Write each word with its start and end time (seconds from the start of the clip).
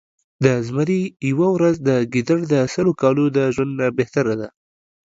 د 0.43 0.45
زمري 0.67 1.01
يؤه 1.29 1.47
ورځ 1.55 1.75
د 1.87 1.89
ګیدړ 2.13 2.39
د 2.53 2.55
سلو 2.73 2.91
کالو 3.01 3.25
د 3.37 3.39
ژؤند 3.55 3.73
نه 3.79 3.87
بهتره 3.97 4.33
ده 4.41 4.47